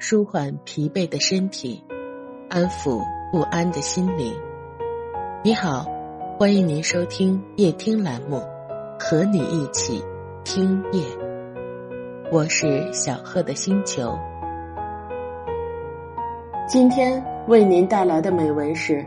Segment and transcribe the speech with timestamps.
[0.00, 1.84] 舒缓疲惫的身体，
[2.48, 4.34] 安抚不安的心灵。
[5.44, 5.84] 你好，
[6.38, 8.40] 欢迎您收听夜听栏目，
[8.98, 10.02] 和你一起
[10.42, 11.04] 听夜。
[12.32, 14.18] 我是小贺的星球。
[16.66, 19.06] 今天为您带来的美文是：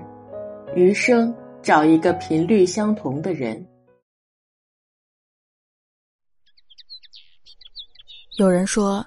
[0.76, 3.68] 余生找一个频率相同的人。
[8.38, 9.04] 有人说，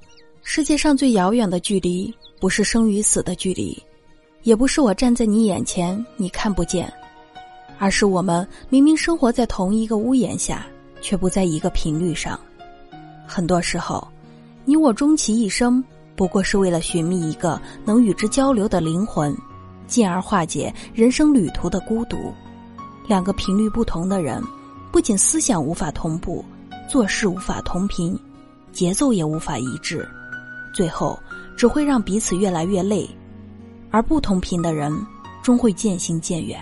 [0.48, 3.77] 世界上最遥远的距离，不是生与死的距离，
[4.45, 6.91] 也不是我站在你眼前你看不见，
[7.80, 10.64] 而是我们明明生活在同一个屋檐下，
[11.01, 12.38] 却不在一个频率上。
[13.27, 14.06] 很多时候，
[14.64, 15.82] 你我终其一生，
[16.14, 19.37] 不过是为了寻觅一个能与之交流的灵魂，
[19.88, 22.32] 进而化解人生旅途的孤独。
[23.09, 24.40] 两个频率不同的人，
[24.92, 26.45] 不仅思想无法同步，
[26.88, 28.16] 做事无法同频。
[28.73, 30.06] 节奏也无法一致，
[30.77, 31.19] 最后
[31.57, 33.09] 只会让彼此越来越累，
[33.91, 34.93] 而不同频的人
[35.43, 36.60] 终会渐行渐远。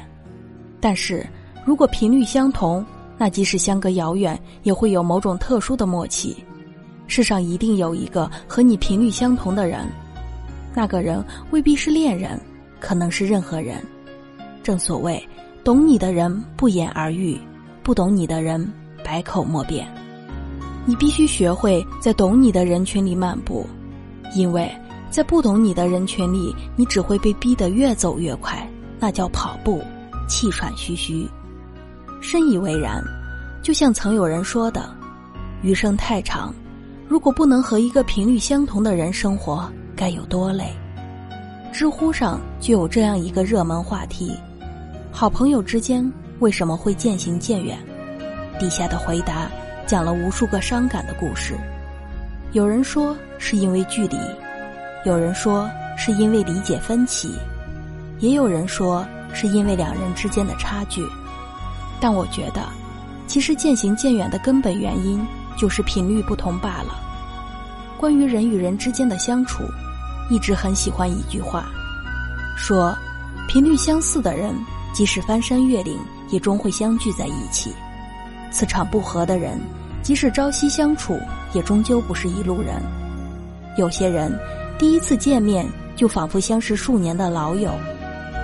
[0.80, 1.26] 但是
[1.64, 2.86] 如果频率相同，
[3.18, 6.36] 那即使相隔遥远，也会有某种特殊的默契。
[7.08, 9.84] 世上一定有一个和你频率相同的人，
[10.72, 12.40] 那个人未必是恋人，
[12.78, 13.84] 可能是任何人。
[14.62, 15.28] 正所谓，
[15.64, 17.36] 懂你的人不言而喻，
[17.82, 18.72] 不懂你的人
[19.04, 19.92] 百口莫辩。
[20.86, 23.66] 你必须学会在懂你的人群里漫步，
[24.34, 24.70] 因为
[25.10, 28.68] 在不懂你的人群里，你只会被逼得越走越快，
[28.98, 29.82] 那叫跑步，
[30.28, 31.26] 气喘吁吁。
[32.20, 33.02] 深以为然，
[33.62, 34.88] 就像曾有人说的
[35.62, 36.52] ：“余生太长，
[37.08, 40.72] 如果不能和一个频率相同的人生活，该有多累。”
[41.72, 44.32] 知乎上就有这样一个热门话题
[45.10, 47.78] ：“好朋友之间为什么会渐行渐远？”
[48.58, 49.48] 底下的回答。
[49.86, 51.54] 讲了无数个伤感的故事，
[52.54, 54.16] 有人说是因为距离，
[55.04, 57.36] 有人说是因为理解分歧，
[58.20, 61.04] 也有人说是因为两人之间的差距。
[62.00, 62.62] 但我觉得，
[63.26, 65.20] 其实渐行渐远的根本原因
[65.58, 66.94] 就是频率不同罢了。
[67.98, 69.64] 关于人与人之间的相处，
[70.30, 71.66] 一直很喜欢一句话，
[72.56, 72.96] 说：
[73.48, 74.54] 频率相似的人，
[74.92, 75.98] 即使翻山越岭，
[76.30, 77.74] 也终会相聚在一起。
[78.52, 79.60] 磁场不合的人，
[80.04, 81.18] 即使朝夕相处，
[81.54, 82.74] 也终究不是一路人。
[83.78, 84.30] 有些人
[84.78, 85.66] 第一次见面
[85.96, 87.72] 就仿佛相识数年的老友，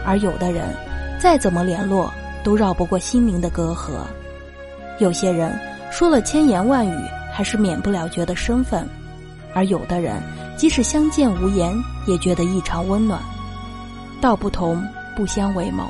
[0.06, 0.74] 而有的人
[1.20, 2.10] 再怎么联络
[2.42, 4.00] 都绕不过心灵的隔阂。
[4.98, 5.54] 有些人
[5.90, 8.88] 说了千言万语，还是免不了觉得生分，
[9.52, 10.20] 而有的人
[10.56, 11.76] 即使相见无言，
[12.06, 13.20] 也觉得异常温暖。
[14.18, 14.82] 道不同
[15.14, 15.84] 不相为谋，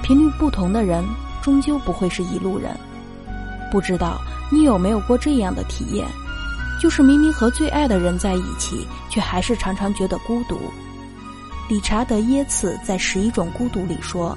[0.00, 1.04] 频率不同的人
[1.42, 2.70] 终究不会是一路人。
[3.70, 4.20] 不知道
[4.52, 6.06] 你有没有过这样的体验，
[6.78, 10.58] 就是明明和最爱的人在一起，却还是常常觉得孤独。
[11.70, 14.36] 理查德耶茨在《十一种孤独》里说：“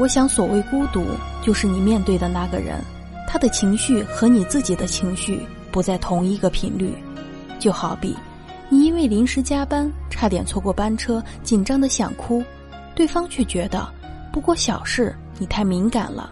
[0.00, 1.04] 我想，所谓孤独，
[1.42, 2.82] 就是你面对的那个人，
[3.28, 5.38] 他的情绪和你自己的情绪
[5.70, 6.94] 不在同一个频率。
[7.58, 8.16] 就好比，
[8.70, 12.42] 你因为临时加班，差点错过班车，紧张的想哭，
[12.94, 13.86] 对方却觉得
[14.32, 16.30] 不过小事，你太敏感了。”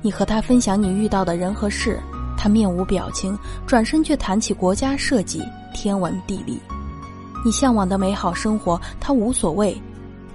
[0.00, 1.98] 你和他分享你遇到的人和事，
[2.38, 5.42] 他面无表情，转身却谈起国家设计、
[5.74, 6.58] 天文地理。
[7.44, 9.74] 你向往的美好生活，他无所谓；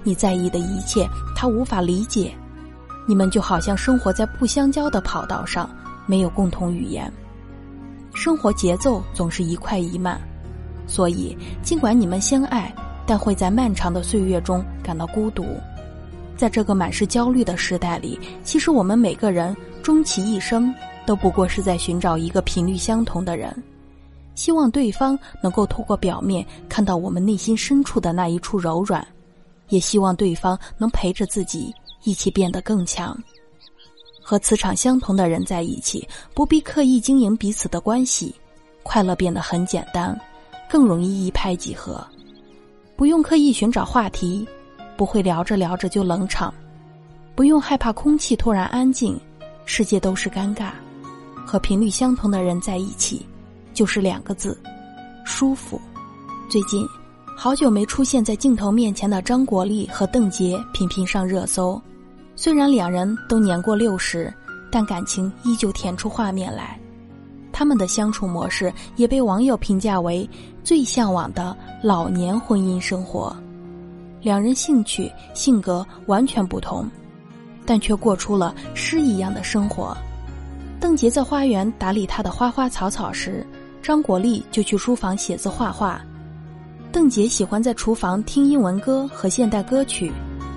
[0.02, 2.32] 你在意的一切，他无法理解。
[3.06, 5.68] 你们就好像生活在不相交的跑道上，
[6.06, 7.10] 没有共同语言。
[8.14, 10.20] 生活节奏总是一快一慢，
[10.86, 12.72] 所以尽管你们相爱，
[13.06, 15.44] 但会在漫长的岁月中感到孤独。
[16.36, 20.74] 在这个满是焦虑的时代里，其实我们每个人终其一生
[21.06, 23.54] 都不过是在寻找一个频率相同的人，
[24.34, 29.06] 希望对方能够透过表面看到我们内心深处的那一处柔软，
[29.68, 31.72] 也希望对方能陪着自己
[32.02, 33.16] 一起变得更强。
[34.22, 38.34] 和磁场相同的人在一起，不必刻意经营彼此的关系，
[38.82, 40.18] 快乐变得很简单，
[40.68, 42.02] 更容易一拍即合，
[42.96, 44.46] 不用刻意寻找话题。
[44.96, 46.54] 不会聊着聊着就冷场，
[47.34, 49.18] 不用害怕空气突然安静，
[49.64, 50.70] 世界都是尴尬。
[51.46, 53.24] 和频率相同的人在一起，
[53.72, 54.58] 就是两个字：
[55.24, 55.80] 舒服。
[56.50, 56.86] 最近，
[57.36, 61.80] 好久没出现在镜头面前的张国立和邓婕频频上热搜。
[62.36, 64.32] 虽然两人都年过六十，
[64.70, 66.78] 但感情依旧甜出画面来。
[67.52, 70.28] 他们的相处模式也被网友评价为
[70.64, 73.34] 最向往的老年婚姻生活。
[74.20, 76.88] 两人兴趣、性格完全不同，
[77.64, 79.96] 但却过出了诗一样的生活。
[80.84, 83.42] 邓婕在花园打理她的花花草草时，
[83.80, 85.98] 张国立就去书房写字画画。
[86.92, 90.12] 邓婕喜欢在厨房听英文歌和现代歌曲，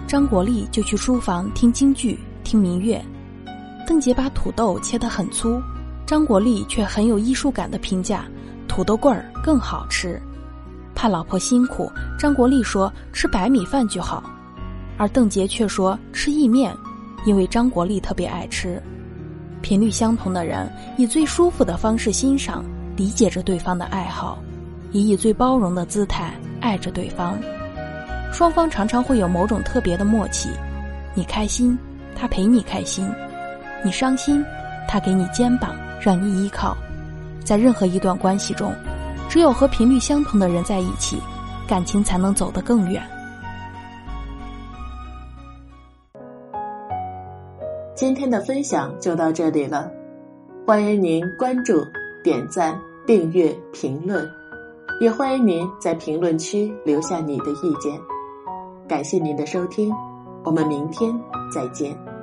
[0.05, 3.01] 张国立就去书房听京剧、听民乐。
[3.87, 5.61] 邓婕把土豆切得很粗，
[6.05, 8.25] 张国立却很有艺术感的评价：
[8.67, 10.21] 土豆棍儿更好吃。
[10.93, 11.89] 怕老婆辛苦，
[12.19, 14.21] 张国立说吃白米饭就好，
[14.97, 16.75] 而邓婕却说吃意面，
[17.25, 18.83] 因为张国立特别爱吃。
[19.61, 22.63] 频率相同的人，以最舒服的方式欣赏、
[22.95, 24.39] 理解着对方的爱好。
[24.93, 27.37] 以以最包容的姿态爱着对方，
[28.31, 30.49] 双方常常会有某种特别的默契。
[31.13, 31.77] 你开心，
[32.15, 33.05] 他陪你开心；
[33.83, 34.43] 你伤心，
[34.87, 36.75] 他给你肩膀让你依靠。
[37.43, 38.73] 在任何一段关系中，
[39.27, 41.17] 只有和频率相同的人在一起，
[41.67, 43.03] 感情才能走得更远。
[47.97, 49.91] 今天的分享就到这里了，
[50.67, 51.83] 欢迎您关注、
[52.23, 54.23] 点赞、订阅、评论。
[55.01, 57.99] 也欢迎您在评论区留下你的意见，
[58.87, 59.91] 感谢您的收听，
[60.43, 61.11] 我们明天
[61.51, 62.16] 再见。